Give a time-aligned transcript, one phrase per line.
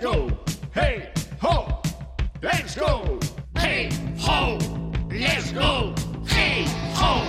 [0.00, 0.28] Let's go.
[0.72, 1.10] Hey,
[1.42, 1.82] ho.
[2.40, 3.18] Let's go.
[3.56, 3.88] Hey,
[4.20, 4.56] ho.
[5.10, 5.92] Let's go.
[6.24, 7.24] Hey, ho.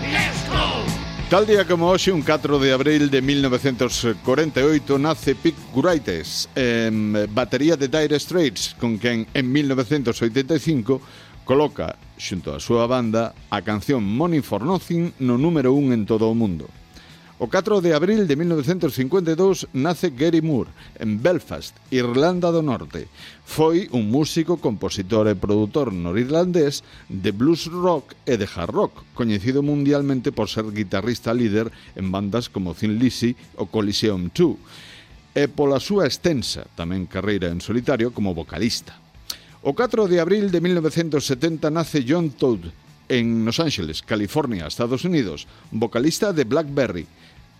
[0.00, 0.84] Let's go.
[1.28, 7.76] Tal día como hoxe, un 4 de abril de 1948, nace Pete Guraites, eh, batería
[7.76, 11.00] de Dire Straits, con quen en 1985
[11.44, 16.30] coloca, xunto á súa banda, a canción Money for Nothing no número 1 en todo
[16.30, 16.70] o mundo.
[17.36, 20.70] O 4 de abril de 1952 nace Gary Moore
[21.02, 23.10] en Belfast, Irlanda do Norte.
[23.42, 29.66] Foi un músico, compositor e produtor norirlandés de blues rock e de hard rock, coñecido
[29.66, 35.82] mundialmente por ser guitarrista líder en bandas como Thin Lizzy ou Coliseum 2 e pola
[35.82, 38.94] súa extensa tamén carreira en solitario como vocalista.
[39.66, 42.70] O 4 de abril de 1970 nace John Todd,
[43.08, 47.06] en Los Ángeles, California, Estados Unidos, vocalista de Blackberry,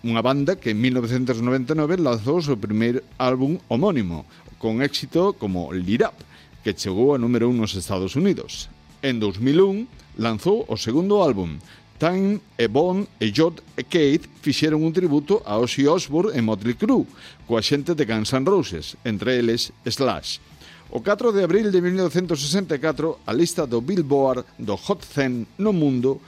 [0.00, 4.24] unha banda que en 1999 lanzou o seu primeiro álbum homónimo,
[4.56, 6.16] con éxito como Lead Up,
[6.64, 8.72] que chegou a número 1 nos Estados Unidos.
[9.04, 11.60] En 2001 lanzou o segundo álbum,
[12.00, 16.72] Time, e Bon e Jod e Kate fixeron un tributo a Ozzy Osbourne e Motley
[16.72, 17.04] Crue,
[17.44, 20.40] coa xente de Guns N' Roses, entre eles Slash.
[20.90, 26.18] O 4 de abril de 1964, a lista do Billboard do Hot 100 no mundo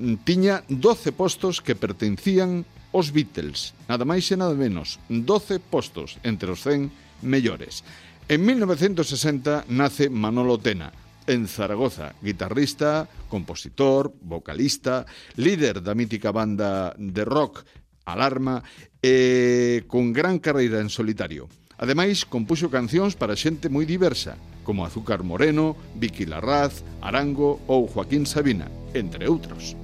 [0.00, 6.16] mm, tiña 12 postos que pertencían aos Beatles, nada máis e nada menos, 12 postos
[6.24, 6.88] entre os 100
[7.20, 7.84] mellores.
[8.32, 10.88] En 1960 nace Manolo Tena,
[11.28, 15.04] en Zaragoza, guitarrista, compositor, vocalista,
[15.36, 17.60] líder da mítica banda de rock
[18.08, 18.64] Alarma,
[19.02, 21.46] e eh, con gran carreira en solitario.
[21.78, 28.24] Ademais, compuxo cancións para xente moi diversa, como Azúcar Moreno, Vicky Larraz, Arango ou Joaquín
[28.24, 29.74] Sabina, entre outros.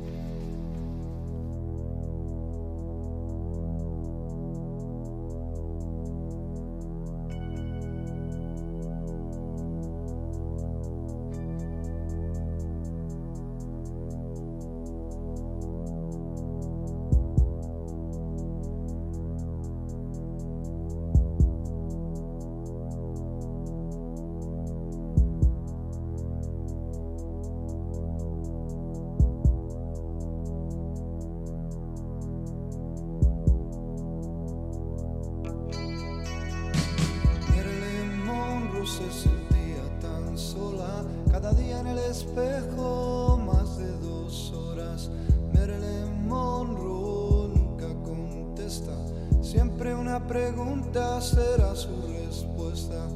[38.98, 45.08] Se sentía tan sola, cada día en el espejo más de dos horas.
[45.54, 48.96] Marilyn Monroe nunca contesta,
[49.40, 53.06] siempre una pregunta será su respuesta.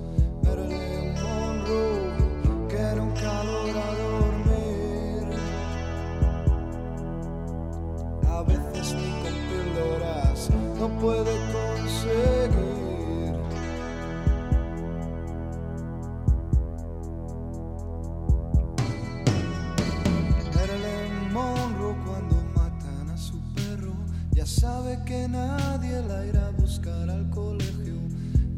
[0.44, 5.36] Marilyn Monroe, que nunca logra dormir,
[8.28, 12.81] a veces ni con no puede conseguir.
[24.42, 27.94] Ya sabe que nadie la irá a buscar al colegio.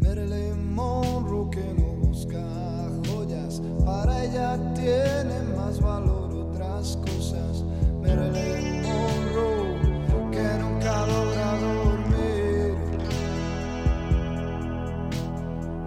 [0.00, 2.42] Marilyn Monroe que no busca
[3.06, 7.64] joyas, para ella tiene más valor otras cosas.
[8.00, 12.74] Marilyn Monroe que nunca logra dormir,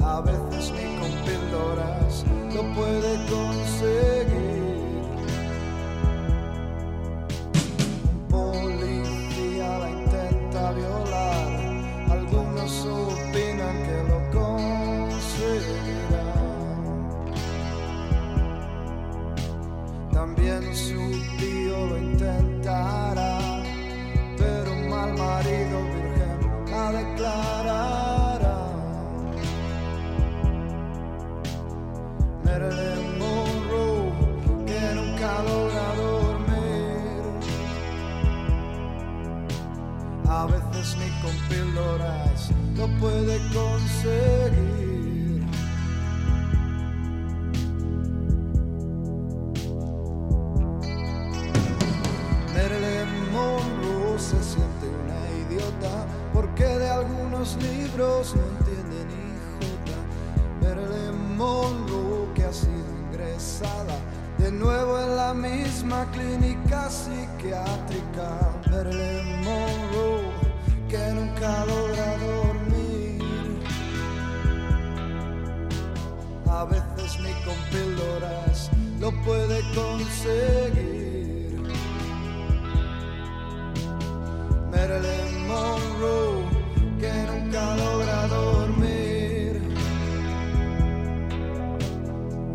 [0.04, 3.57] a veces ni con píldoras lo puede conseguir.
[42.78, 45.42] Lo puede conseguir.
[52.54, 59.26] Marilyn Monroe se siente una idiota porque de algunos libros no entiende ni
[59.58, 59.98] jota.
[60.62, 64.00] Marilyn Monroe que ha sido ingresada
[64.38, 68.47] de nuevo en la misma clínica psiquiátrica.
[79.08, 81.62] lo puede conseguir.
[84.72, 86.44] Marilyn Monroe,
[87.00, 89.62] que nunca logra dormir.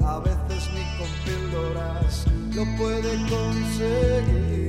[0.04, 4.61] A veces ni con píldoras lo puede conseguir.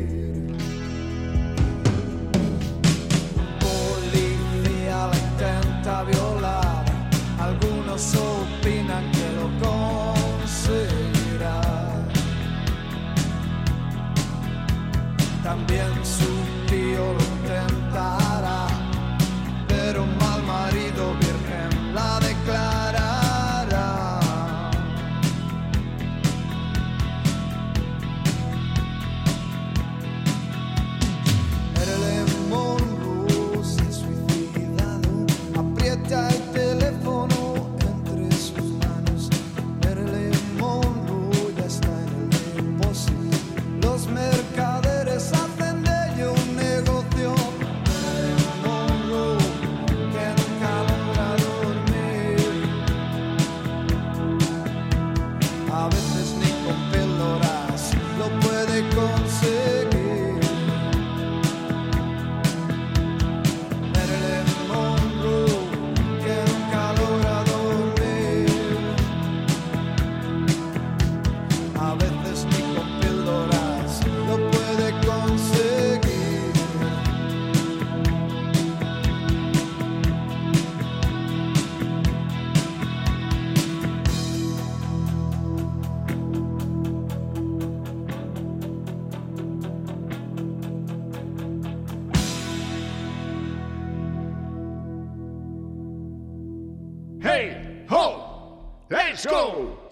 [99.25, 99.83] Let's go!